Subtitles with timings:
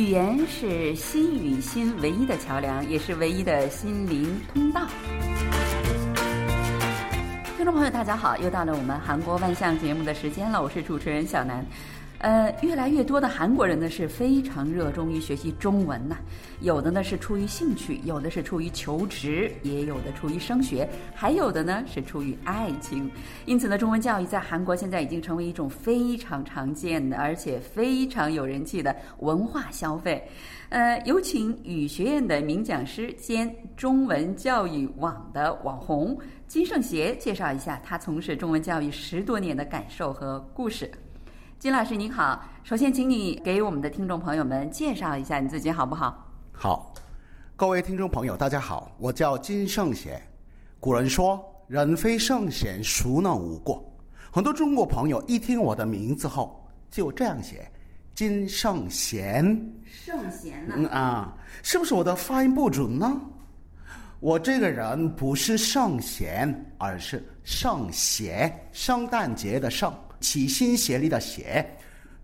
[0.00, 4.86] 语言是心与心唯一的桥梁，也是唯一的心灵通道。
[7.58, 11.62] 听众朋友，大家好，又到了我们韩国万象节目的时间了，我是主持人小南。
[12.20, 16.16] 呃，越来越多的韩国人呢是非常热衷于学习中文呐，
[16.60, 23.10] 有的呢是出于兴趣，有的是出于求职，也有的出于升学，还有的呢是出于爱情。
[23.46, 30.22] 因此呢，中文教育在韩国现在已经成为一种非常常见的，而且非常有人气的文化消费。
[30.68, 40.90] 呃，有请语学院的名讲师兼中文教育网的网红金圣协介绍一下他从事中文教育十多年的感受和故事。
[41.60, 46.26] 金老师您好，首先请你给我们的听众朋友们介绍一下你自己好不好？
[46.52, 46.94] 好，
[47.54, 50.18] 各位听众朋友，大家好，我叫金圣贤。
[50.80, 53.84] 古人说“人非圣贤，孰能无过”。
[54.32, 57.70] 很多中国朋友一听我的名字后，就这样写
[58.16, 59.44] “金圣贤”。
[59.84, 60.74] 圣贤呢？
[60.78, 63.20] 嗯啊，是不是我的发音不准呢？
[64.20, 69.92] 我这个人不是圣贤，而是圣贤，圣诞节的圣。
[70.20, 71.66] 齐心协力的协，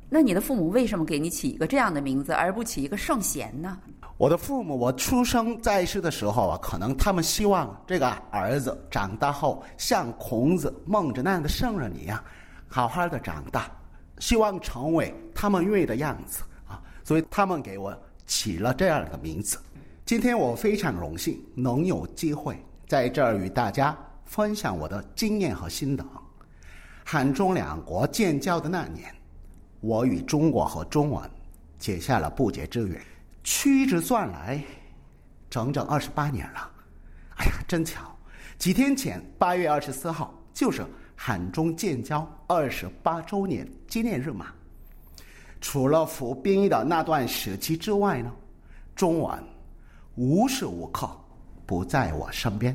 [0.09, 3.79] 那你的父母为什么给你起一个这样的名字，而不起一个圣贤呢？
[4.19, 12.23] 我的父母，我出生在世的时候啊，可能他们希望这个儿子长大后像孔子、孟子那样的圣人一样，
[12.69, 13.71] 好好的长大，
[14.19, 17.95] 希望成为他们愿意的样子啊，所以他们给我
[18.27, 19.59] 起了这样的名字。
[20.05, 26.07] 今天我非常荣幸能有机会在这儿与大家分享我的经验和心得。
[27.09, 29.15] 汉中两国建交的那年，
[29.81, 31.31] 我与中国和中文
[31.79, 33.01] 结下了不解之缘。
[33.45, 34.61] 屈指算来，
[35.49, 36.69] 整整二十八年了。
[37.37, 38.13] 哎呀，真巧！
[38.59, 44.47] 几天前，八月二十四号就是汉中建交二十八周年纪念日嘛。
[45.61, 48.33] 除了服兵役的那段时期之外呢，
[48.97, 49.45] 中文
[50.17, 51.09] 无时无刻
[51.65, 52.75] 不在我身边。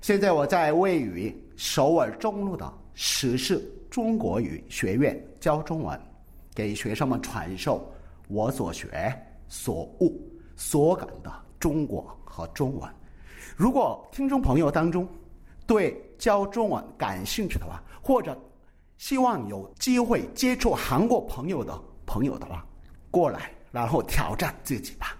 [0.00, 2.68] 现在我在位于首尔中路的。
[3.00, 5.96] 实施中国语学院教中文，
[6.52, 7.88] 给学生们传授
[8.26, 9.16] 我所学、
[9.46, 10.20] 所悟、
[10.56, 12.90] 所感的中国和中文。
[13.56, 15.08] 如果听众朋友当中
[15.64, 18.36] 对教中文感兴趣的话，或者
[18.96, 22.66] 希望有机会接触韩国朋友的朋友的话，
[23.12, 25.16] 过来然后挑战自己吧。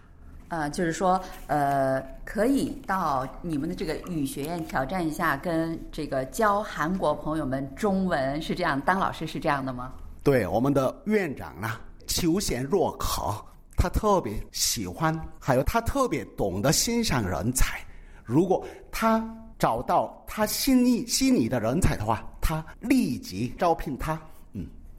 [0.49, 9.93] 呃，就是说，呃，可以到你们的这个语学院挑战一下，跟这个教韩国朋友们中文是这样，当老师是这样的吗？
[10.23, 13.35] 对，我们的院长啊，求贤若渴，
[13.77, 17.79] 他特别喜欢，还有他特别懂得欣赏人才。
[18.25, 19.23] 如果他
[19.59, 24.21] 找到他心意心仪的人才的话，他立即招聘他。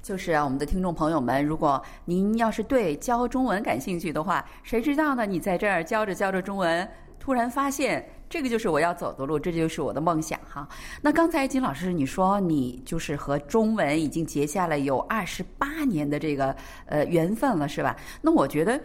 [0.09, 5.23] 就是啊，我们的听众朋友们，如果您要是对教中文感兴趣的话，谁知道呢？
[5.23, 6.89] 你在这儿教着教着中文，
[7.19, 10.67] 突然发现这个就是我要走的路，这就是我的梦想哈。
[10.99, 16.55] 那刚才金老师你说你就是和中文已经结下了有二十八年的这个
[16.87, 17.95] 呃缘分了，是吧？
[18.19, 18.81] 那我觉得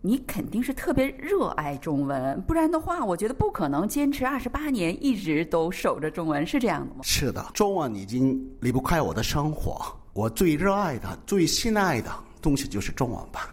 [0.00, 7.02] 你肯定是特别热爱中文，不然的话，我觉得不可能坚持二十八年一直都守着中文，是这样的吗？
[7.04, 9.80] 是的，中文已经离不开我的生活。
[10.14, 12.08] 我最热爱的、最心爱的
[12.40, 13.52] 东西就是中文吧。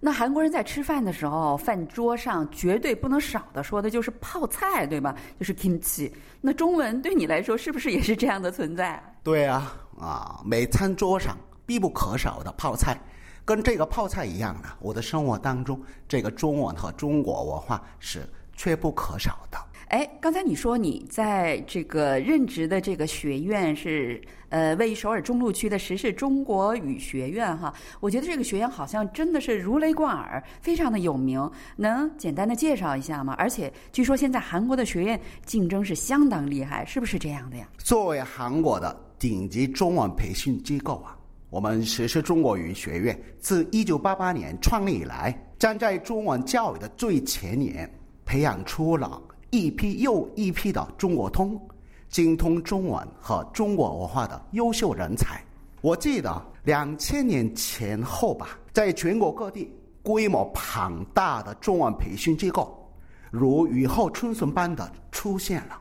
[0.00, 5.14] 那韩国人在吃饭的时候，饭桌上绝对不能少的说的就是泡菜，对吧？
[5.38, 6.10] 就是 kimchi。
[6.40, 9.00] 那中文对你来说是不是也是这样的存在？
[9.22, 13.00] 对啊，啊，每餐桌上必不可少的泡菜，
[13.44, 19.58] 跟这个泡菜一样的，我的生活当中，这个中文和中国文化是缺不可少的。
[19.90, 33.34] 哎，刚才你说你在这个任职的这个学院是呃位于首尔中路区的时事中国语学院哈，我觉得这个学院好像真的是如雷贯耳，非常的有名，能简单的介绍一下吗？
[33.36, 37.68] 而且据说现在韩国的学院竞争是相当厉害，是不是这样的呀？
[37.78, 41.18] 作为韩国的顶级中文培训机构啊，
[41.50, 47.92] 我们时事中国语学院自一九八八年创立以来，站在中文教育的最前沿，
[48.24, 49.20] 培养出了。
[49.50, 51.60] 一批又一批的中国通、
[52.08, 55.42] 精通中文和中国文化的优秀人才。
[55.80, 59.70] 我记得两千年前后吧，在全国各地
[60.02, 62.90] 规模庞大的中文培训机构，
[63.30, 65.80] 如雨后春笋般的出现了。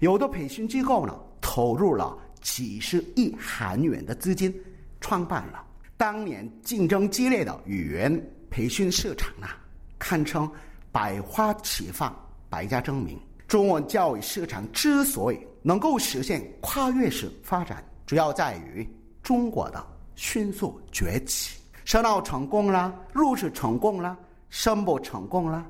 [0.00, 4.54] 有的培训机构呢，投入了几十亿韩元的资金，
[5.00, 5.64] 创办了
[5.96, 9.58] 当年竞争激烈的语言培训市场啊，
[9.98, 10.50] 堪称
[10.90, 12.14] 百花齐放。
[12.54, 13.18] 百家争鸣，
[13.48, 18.88] 中文教育市场之所以能够实现跨越式发展，主要在于
[19.24, 19.84] 中国的
[20.14, 21.58] 迅速崛起。
[21.84, 24.16] 烧脑成功了，入世成功了，
[24.50, 25.66] 申博成功了，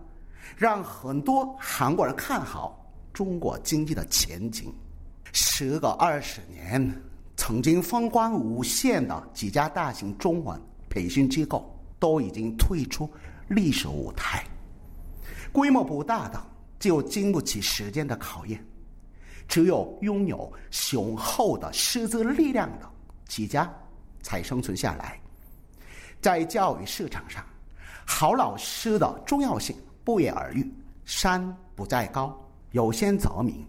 [0.58, 4.70] 让很多韩国人看好中国经济的前景。
[5.32, 6.94] 时隔二十年，
[7.34, 10.60] 曾经风光无限的几家大型中文
[10.90, 13.10] 培训机构都已经退出
[13.48, 14.44] 历史舞台，
[15.50, 16.38] 规模不大的
[16.84, 18.62] 就经不起时间的考验，
[19.48, 22.86] 只有拥有雄厚的师资力量的
[23.26, 23.72] 几家
[24.20, 25.18] 才生存下来。
[26.20, 27.42] 在教育市场上，
[28.04, 30.70] 好老师的重要性不言而喻。
[31.06, 32.38] 山不在高，
[32.72, 33.64] 有仙则名；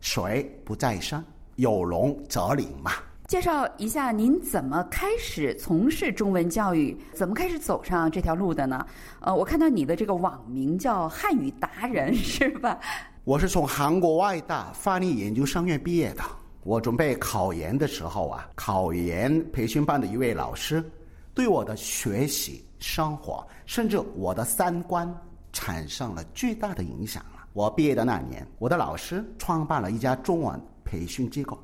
[0.00, 1.22] 水不在深，
[1.56, 2.92] 有龙则灵嘛。
[3.26, 8.86] 介绍一下您怎么开始从事中文教育，怎么开始走上这条路的呢？
[9.20, 12.78] 呃，我看到你的这个网名叫“汉语达人”， 是吧？
[13.24, 16.22] 我是从韩国外大翻译研究生院毕业的。
[16.64, 20.84] 我准备考研的时候啊，考研培训班的一位老师。
[21.32, 25.12] 对我的学习、生活，甚至我的三观，
[25.50, 27.46] 产生了巨大的影响了。
[27.54, 31.58] 我毕业的那年，我的老师创办了一家中文培训机构，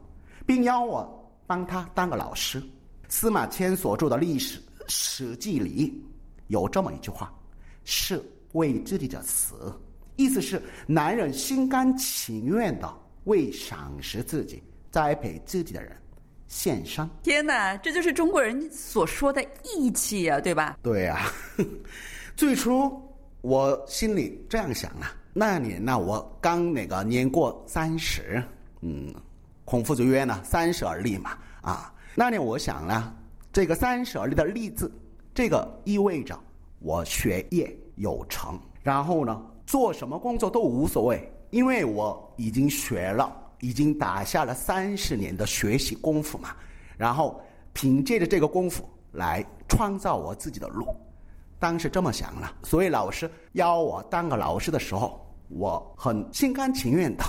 [0.44, 1.19] 并邀我
[1.50, 2.62] 帮他当个老师。
[3.08, 6.00] 司马迁所著的历史《史记》里
[6.46, 7.34] 有这么一句话
[7.82, 9.74] ：“是为自己的死”，
[10.14, 12.88] 意思是男人心甘情愿的
[13.24, 14.62] 为赏识自己、
[14.92, 15.90] 栽培自己的人。
[16.46, 17.08] 献身。
[17.20, 20.78] 天哪，这就是中国人所说的义气呀，对吧？
[20.80, 21.32] 对呀，
[22.36, 23.02] 最初
[23.40, 28.40] 我心里这样想啊，那年呢，我刚那个年过三十，
[28.82, 29.12] 嗯，
[29.70, 33.14] 孔夫子曰呢，三十而立嘛，啊，那年我想呢，
[33.52, 34.90] 这个三十而立的立字，
[35.32, 36.36] 这个意味着
[36.80, 43.36] 我学业有成，然后呢，做什么工作都无所谓，因为我已经学了。
[43.60, 46.56] 已经打下了三十年的学习功夫嘛，
[46.96, 47.38] 然后
[47.74, 50.96] 凭借着这个功夫来创造我自己的路，
[51.58, 52.50] 当时这么想了。
[52.62, 57.24] 所以老师邀我当个老师的时候，我很心甘情愿的，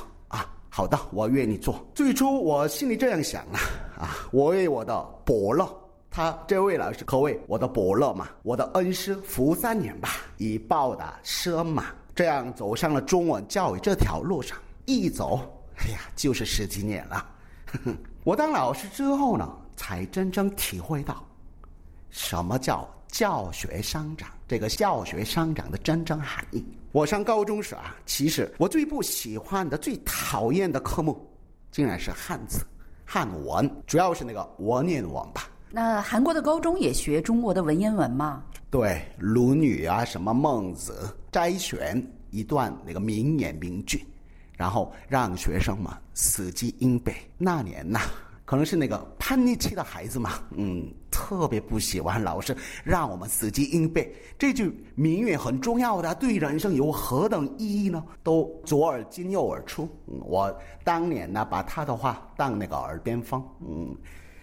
[0.74, 1.86] 好的，我愿意做。
[1.94, 3.60] 最初我心里这样想啊，
[4.00, 5.70] 啊，我为我的伯乐，
[6.10, 15.42] 他这位老师可谓我的伯乐嘛，我的恩师服三年吧，以报答师恩嘛，这样走上了中文教育这条路上，一走。
[15.76, 17.26] 哎呀，就是十几年了。
[18.24, 21.22] 我当老师之后呢，才真正体会到
[22.10, 24.30] 什么叫教学相长。
[24.48, 26.64] 这个教学相长的真正含义。
[26.92, 31.26] 我上高中时啊，其实我最不喜欢的、最讨厌的科目，
[31.72, 32.66] 竟然是汉字、
[33.06, 35.50] 汉文，主要是那个文言文吧。
[35.70, 38.44] 那韩国的高中也学中国的文言文吗？
[38.70, 40.94] 对，《论语》啊，什么《孟子》，
[41.32, 44.06] 摘选一段那个名言名句。
[44.58, 47.16] 然后让学生们死记硬背。
[47.36, 48.02] 那年呐，
[48.52, 52.54] 可能是那个叛逆期的孩子嘛，嗯，特别不喜欢老师
[52.84, 58.04] 让我们死记硬背这句名言，很重要的，对人生有何等意义呢？
[58.24, 59.88] 都左耳进右耳出。
[60.06, 60.54] 我
[60.84, 63.96] 当年呢，把他的话当那个耳边风，嗯，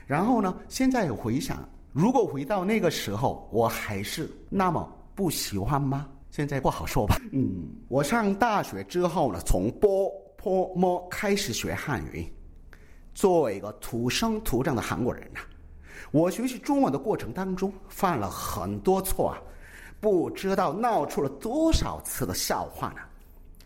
[0.07, 6.09] 然后呢，现在回想，如果回到那个时候，我还是那么不喜欢吗？
[6.31, 7.21] 现在不好说吧。
[7.33, 12.27] 嗯，我上大学之后呢，从波坡摸开始学汉语。
[13.19, 15.41] 作为一个土生土长的韩国人呐，
[16.13, 19.43] 我学习中文的过程当中犯了很多错啊，
[19.99, 23.01] 不知道闹出了多少次的笑话呢。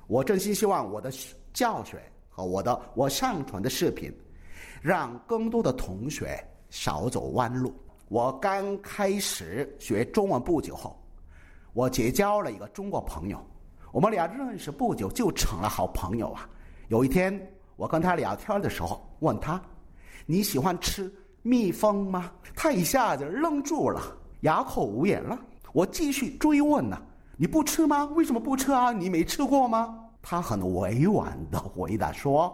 [0.06, 1.12] 我真心希望我的
[1.52, 4.11] 教学和我的我上传的视频，
[4.80, 7.75] 让更多的同学少走弯路。
[8.09, 10.99] 我刚开始学中文不久后。
[11.75, 13.38] 我结交了一个中国朋友，
[13.92, 16.49] 我们俩认识不久就成了好朋友啊。
[16.88, 17.38] 有一天
[17.76, 19.61] 我跟他聊天的时候，问他
[20.26, 21.12] ：“你喜欢吃
[21.43, 24.00] 蜜蜂吗？”他一下子愣住了，
[24.43, 25.38] 哑口无言了。
[25.73, 27.00] 我继续追问呢
[27.37, 28.05] ：“你不吃吗？
[28.14, 28.93] 为什么不吃啊？
[28.93, 32.52] 你没吃过吗？”他很委婉的回答说：“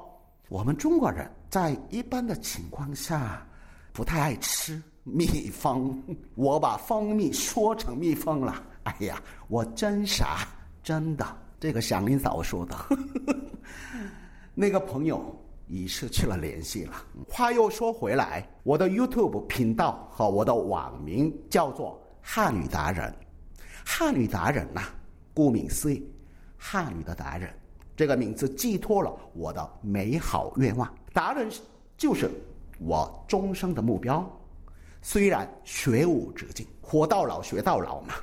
[0.48, 3.46] 我们中国人在一般的情况下
[3.92, 6.02] 不太爱吃蜜蜂。”
[6.36, 8.62] 我把蜂蜜说成蜜蜂了。
[8.84, 10.48] 哎呀，我真傻，
[10.82, 11.26] 真的。
[11.60, 12.76] 这个祥林嫂说的，
[14.60, 15.24] 那个朋友
[15.68, 16.92] 已失去了联系了。
[17.28, 23.14] 话又说回来，我的 YouTube 频道和我的网名叫做汉语达人。
[23.86, 24.82] 汉语达人呐，
[25.32, 26.04] 顾名思义，
[26.56, 27.48] 汉语的达人。
[27.94, 30.92] 这个名字寄托了我的美好愿望。
[31.12, 31.48] 达人
[31.96, 32.28] 就是
[32.80, 34.28] 我终生的目标。
[35.02, 38.14] 虽然学无止境，活到老学到老嘛。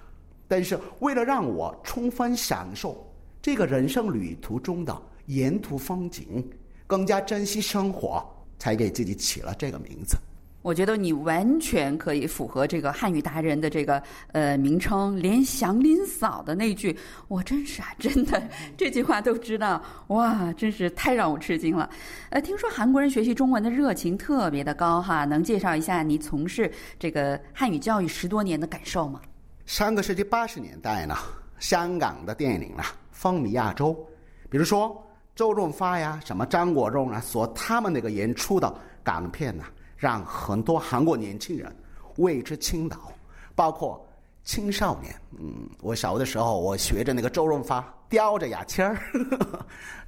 [0.49, 3.09] 但是为了让我充分享受
[3.41, 6.47] 这个人生旅途中的沿途风景，
[6.87, 8.23] 更加珍惜生活，
[8.57, 10.17] 才给自己起了这个名字。
[10.61, 14.01] 我觉得你完全可以符合这个汉语达人的这个
[14.31, 16.97] 呃名称，连祥林嫂的那句
[17.29, 18.41] “我真傻啊，真的”
[18.75, 21.87] 这句话都知道，哇，真是太让我吃惊了。
[22.31, 29.21] 呃，听说韩国人学习中文的热情特别的高哈，能介绍一下你从事这个汉语教育十多年的感受吗？
[29.67, 31.15] 上个世纪八十年代呢，
[31.59, 33.95] 香港的电影呢风靡亚洲，
[34.49, 34.99] 比如说
[35.35, 38.73] 周润发呀、什么张国荣啊，所他们那个演出的
[39.03, 39.65] 港片呐。
[39.97, 41.73] 让很多韩国年轻人
[42.17, 42.97] 为之倾倒，
[43.55, 44.05] 包括
[44.43, 45.15] 青少年。
[45.39, 48.99] 嗯，我小的时候，我学着那个周润发，叼着牙签儿，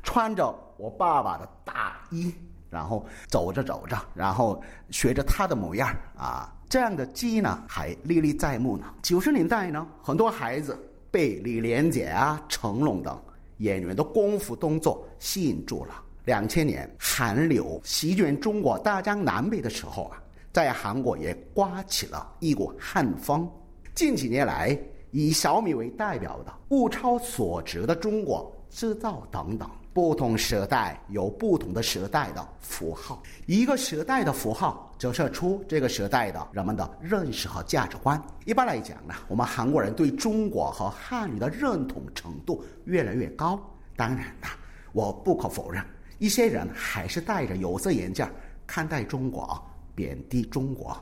[0.03, 2.36] 穿着我爸爸的大衣，
[2.69, 8.93] 然后走着走着，然后学着他的模样啊，这样的记忆呢还历历在目呢。
[9.01, 10.77] 九十年代呢，很多孩子
[11.10, 13.17] 被李连杰啊、成龙等
[13.57, 16.03] 演员的功夫动作吸引住了。
[16.25, 20.21] 两千年韩流席卷中国大江南北的时候啊，
[20.51, 23.49] 在韩国也刮起了一股汉风。
[23.95, 24.77] 近几年来，
[25.11, 33.23] 以小米为代表的物超所值的中国制造等等，不同时代有不同的时代的符号。
[33.45, 38.22] 一个时代的符号折射出这个时代的人们的认识和价值观。
[38.46, 43.60] 一般来讲呢，我们韩国人对中国和汉语的认同程度越来越高。
[43.96, 44.48] 当然呢，
[44.94, 45.84] 我不可否认。
[46.20, 48.27] 一些人还是戴着有色眼镜
[48.66, 49.63] 看待中国，
[49.94, 50.98] 贬低中国，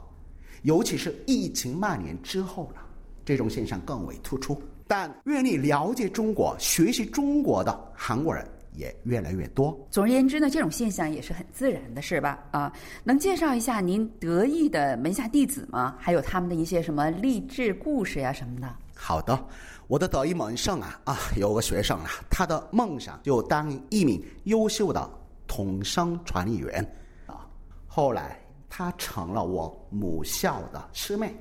[0.63, 2.81] 尤其是疫情蔓延之后呢，
[3.23, 4.61] 这种现象更为突出。
[4.87, 9.77] 但愿意了解中国、学习中国的韩国人也越来越多。
[9.89, 12.43] 总而言之呢，这种现象也是很自然的，是吧？
[12.51, 12.71] 啊，
[13.03, 15.95] 能介绍一下您得意的门下弟子吗？
[15.99, 18.75] 还有他们的一些什么励志故事呀什么的？
[18.95, 19.47] 好的。
[19.87, 25.07] 我的得意门生啊啊，有个学生啊，他的梦想就当一名优秀的
[25.45, 26.83] 统声传译员
[27.27, 27.45] 啊。
[27.85, 31.35] 后来他成了我母校的师妹，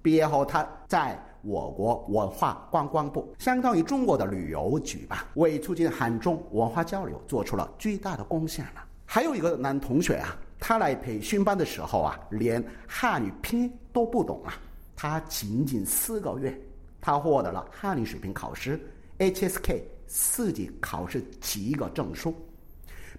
[0.00, 8.84] 毕业后他在我国文化观光部，相当于中国的旅游局吧，为促进韩中文化交流做出了巨大的贡献了。
[9.04, 14.54] 还有一个男同学啊，他来培训班的时候啊，连汉语拼音都不懂啊，
[14.94, 16.58] 他仅仅四个月。
[17.02, 18.78] 他获得了汉语水平考试
[19.18, 22.34] HSK 四级考试及格证书，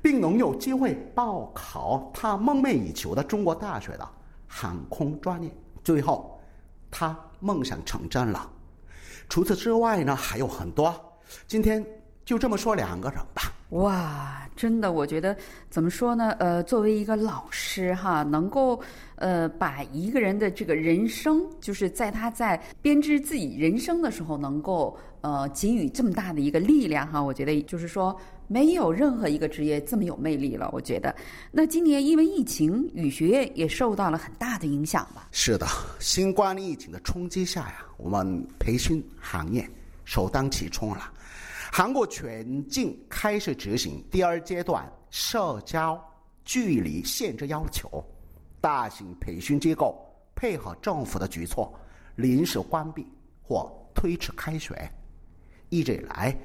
[0.04, 4.08] 并能有机会报考他梦寐以求的中国大学的
[4.46, 5.52] 航空专业。
[5.84, 6.40] 最后，
[6.92, 8.50] 他梦想成真了。
[9.28, 10.94] 除此之外呢，还有很多。
[11.48, 11.86] 今天
[12.24, 13.52] 就这么说两个人吧。
[13.70, 15.36] 哇，真的，我觉得
[15.70, 16.32] 怎么说呢？
[16.40, 18.82] 呃，作为一个老师哈，能够
[19.16, 28.14] 呃把一个人的这个人生，就是在他在编织自己人生的时候，能够呃给予这么大的一个力量哈，我觉得就是说
[28.52, 30.70] 没有任何一个职业这么有魅力了。
[30.74, 31.16] 我觉得，
[31.54, 35.30] 那今年因为疫情，语学院也受到了很大的影响吧？
[35.32, 35.66] 是的，
[36.02, 39.66] 新冠疫情的冲击下呀，我们培训行业
[40.04, 41.14] 首当其冲了。
[41.72, 45.98] 韩国全境开始执行第二阶段社交
[46.44, 48.04] 距离限制要求，
[48.60, 49.98] 大型培训机构
[50.36, 51.74] 配合政府的举措，
[52.18, 53.08] 临时关闭
[53.42, 54.76] 或推迟开学。
[55.70, 56.38] 一直以来，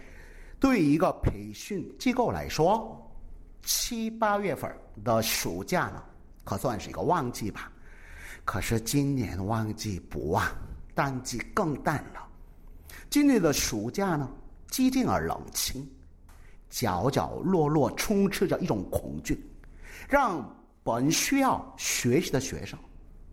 [0.66, 3.00] 对一个培训机构来说，
[3.62, 4.68] 七八月份
[5.04, 6.02] 的暑假呢，
[6.42, 7.70] 可算是一个旺季吧。
[8.44, 10.44] 可是今年旺季不旺，
[10.92, 12.28] 淡季更淡了。
[13.08, 14.28] 今年的暑假呢？
[14.68, 15.88] 寂静而冷清，
[16.68, 19.48] 角角落落充斥着一种恐惧，
[20.08, 20.44] 让
[20.82, 22.76] 本需要学习的学生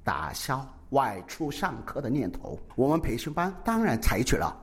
[0.04, 2.60] 打消外出上课的念头。
[2.76, 4.56] 我们培训班当然采取了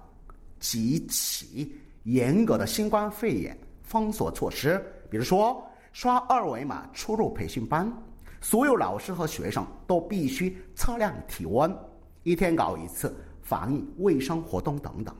[0.60, 7.92] 极其严格的新冠肺炎封锁措施，比如说刷二维码出入培训班，
[8.40, 11.76] 所有老师和学生都必须测量体温，
[12.22, 15.14] 一天搞一次防疫卫生活动等等。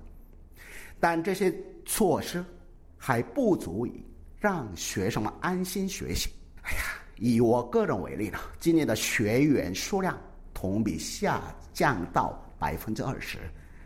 [0.99, 2.45] 但这些措施
[2.97, 4.05] 还不足以
[4.39, 6.31] 让学生们安心学习。
[6.63, 6.83] 哎呀，
[7.17, 10.19] 以我个人为例呢，今年的学员数量
[10.55, 13.39] 同比下降到百分之二十，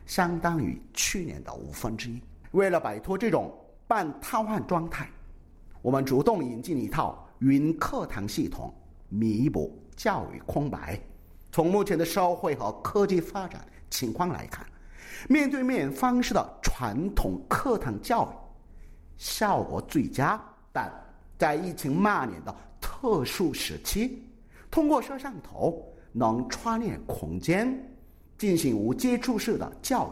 [0.06, 2.20] 相当于去年的五分之一。
[2.54, 3.52] 为了摆脱这种
[3.86, 5.08] 半瘫痪状态，
[5.82, 8.72] 我们主动引进一套云课堂系统，
[9.08, 10.98] 弥补教育空白。
[11.50, 14.64] 从目前的社会和科技发展情况来看。
[15.28, 18.34] 面对面方式的传统课堂教育
[19.16, 20.40] 效果最佳，
[20.72, 20.92] 但
[21.36, 24.22] 在疫情蔓延的特殊时期，
[24.70, 27.76] 通过摄像头能穿越空间
[28.38, 30.08] 进行无接触式的教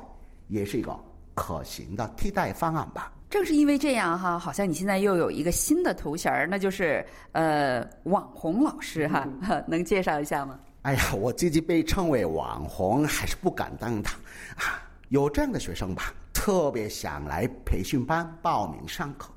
[0.48, 0.98] 育，也是一个
[1.34, 3.12] 可行的替代方案吧。
[3.30, 9.26] 正是因为这样哈，好像你现在又有一个新的头衔儿，那就是呃网红老师哈，
[9.66, 10.58] 能介绍一下吗？
[10.82, 14.10] 哎呀，我自己被称为网红，还是不敢当的
[14.56, 14.82] 啊。
[15.08, 19.30] 有这样的学生吧，特别想来培训班报名上课，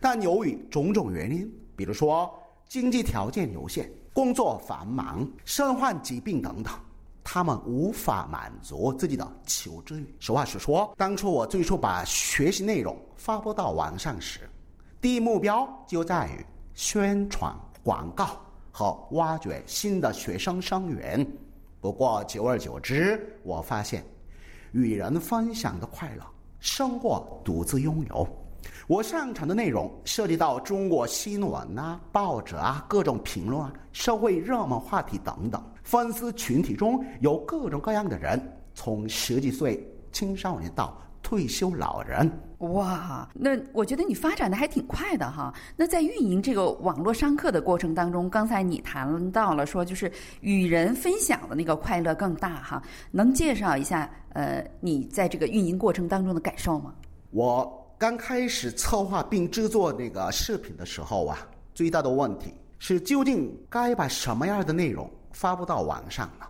[0.00, 2.32] 但由于种种原因，比如说
[2.68, 6.72] 经济条件有限、工作繁忙、身患疾病等等。
[7.24, 10.14] 他们无法满足自己的求知欲。
[10.18, 14.48] 实话实说，当初我最初把学习内容发布到网上时，
[15.00, 21.26] 第一目标就在于宣传、广告和挖掘新的学生生源。
[21.80, 24.04] 不过久而久之，我发现，
[24.72, 26.24] 与人分享的快乐
[26.60, 28.26] 胜过独自拥有。
[28.86, 35.60] 我上传的内容涉及到中国新闻啊、报纸啊、各种评论啊、社会热门话题等等。
[35.82, 38.40] 粉丝群体中有各种各样的人，
[38.74, 42.30] 从十几岁青少年到退休老人。
[42.58, 45.52] 哇，那我觉得你发展的还挺快的哈。
[45.76, 50.10] 那在运营这个网络上课的过程当中，刚才你谈到了说，就是
[50.40, 52.82] 与人分享的那个快乐更大哈。
[53.10, 56.94] 能介绍一下呃，你在这个运营过程当中的感受吗？
[57.30, 57.78] 我。
[57.98, 61.38] 刚开始策划并制作那个视频的时候啊，
[61.72, 66.48] 最大的问题是究竟该把什么样的内容发布到网上了？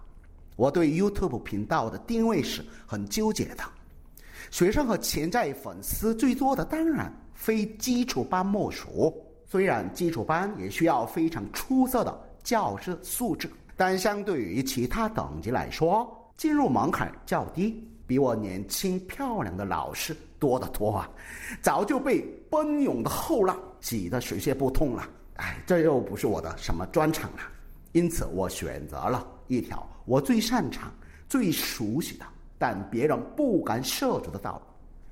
[0.57, 3.65] 我对 YouTube 频道的定位是很纠结的。
[4.51, 9.15] 学生和潜在粉丝最多的当然非基础班莫属，
[9.47, 17.89] 虽然基础班也需要非常出色的教师素质，但相对于其他等级来说，进入门槛较低。
[18.05, 21.09] 比我年轻漂亮的老师多得多啊，
[21.63, 22.21] 早就被
[22.51, 25.09] 奔涌的后浪挤得水泄不通了。
[25.37, 27.39] 哎，这又不是我的什么专长了，
[27.93, 30.93] 因此我选择了一条我最擅长、
[31.29, 32.25] 最熟悉的，
[32.59, 34.63] 但别人不敢涉足的道路，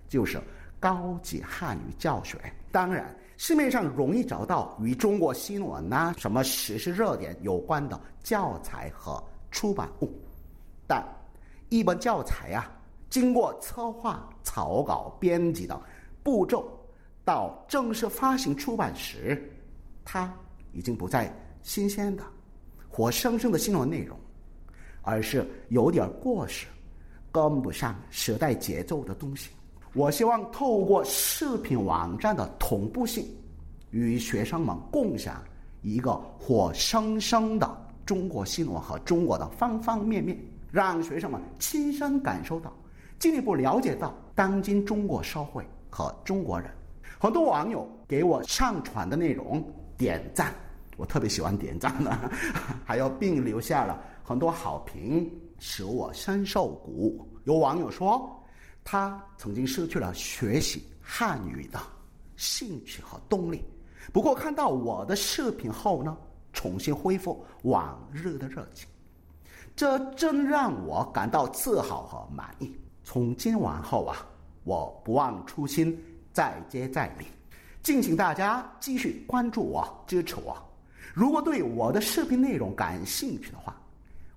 [0.09, 0.41] 就是
[0.79, 2.39] 高级汉语教学。
[2.73, 10.11] 当然，市面上容易找到与中国新闻呐、什么时事热点有关的教材和出版物，
[10.87, 11.05] 但
[11.69, 12.71] 一本教材呀。
[13.09, 15.77] 经过策划、草稿、编辑的
[16.23, 16.65] 步骤，
[17.25, 19.53] 到正式发行出版时，
[20.05, 20.33] 它
[20.73, 21.29] 已经不再
[21.61, 22.23] 新鲜的、
[22.91, 24.19] 活生生的新闻内容，
[25.03, 26.67] 而是有点过时、
[27.31, 29.51] 跟不上时代节奏的东西。
[29.95, 33.25] 我希望透过视频网站的同步性，
[33.91, 35.43] 与学生们共享
[35.83, 40.37] 一个活生生的中国新闻和中国的方方面面，
[40.71, 42.73] 让学生们亲身感受到。
[43.19, 46.71] 进一步了解到当今中国社会和中国人，
[47.19, 49.63] 很多网友给我上传的内容
[49.97, 50.55] 点赞，
[51.01, 52.31] 我特别喜欢点赞的，
[52.85, 57.27] 还有并留下了很多好评，使我深受鼓舞。
[57.45, 58.31] 有网友说，
[58.85, 61.81] 他曾经失去了学习汉语的
[62.37, 63.65] 兴趣和动力，
[64.13, 66.15] 不过看到我的视频后呢，
[66.53, 68.87] 重新恢复往日的热情，
[69.75, 72.71] 这真让我感到自豪和满意。
[73.03, 74.19] 从今往后啊，
[74.65, 75.99] 我不忘初心，
[76.31, 77.25] 再接再厉。
[77.83, 80.55] 敬请大家继续关注我，支持我。
[81.13, 83.77] 如果对我的视频内容感兴趣的话，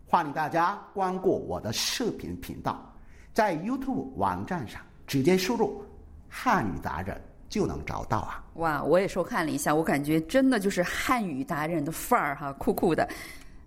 [0.07, 2.91] 欢迎大家关注我的视频频道，
[3.31, 5.83] 在 YouTube 网站上直接输入
[6.27, 8.43] “汉语达人”就能找到啊。
[8.55, 13.07] 哇，我也收看了一下，我感觉真的就是汉语达人的范儿哈，酷酷的。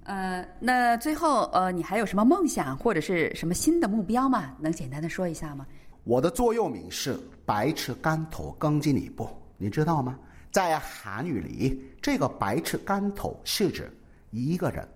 [0.02, 4.52] 呃，那最后呃，你还有什么梦想或者是什么新的目标吗？
[4.58, 5.64] 能简单的说一下吗？
[6.04, 10.18] 我的座右铭是“百尺竿头更进一步”，你知道吗？
[10.56, 13.94] 在韩语里，这个“百尺竿头”是指
[14.30, 14.88] 一个人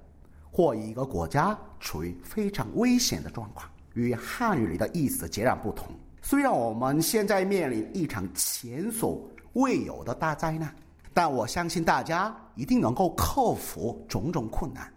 [0.51, 5.89] 或一个国家处于非常危险的状况，与汉语里的意思截然不同。
[6.23, 10.75] 虽然我们现在面临一场前所未有的大灾难，
[11.13, 14.91] 但我相信大家一定能够克服种种困难。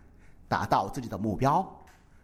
[0.48, 1.70] 达到自己的目标，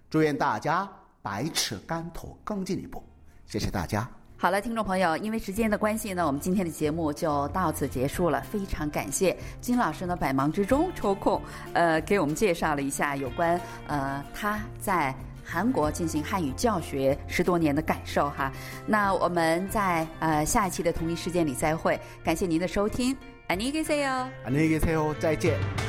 [0.10, 0.90] 祝愿大家
[1.22, 3.04] 百尺竿头更进一步。
[3.46, 4.10] 谢谢大家。
[4.39, 8.43] 好了，听众朋友，因为时间的关系呢，我们今天的节目就到此结束了。
[8.43, 11.41] 非常感谢金老师呢，百忙之中抽空，
[11.73, 18.53] 呃，给我们介绍了一下有关呃他在韩国进行汉语教学十多年的感受哈。
[18.87, 21.99] 那我们在呃下一期的同一时间里再会。
[22.23, 23.17] 感谢您的收听，
[23.49, 25.88] 안녕히계세 요， 안녕히계세 요， 再见。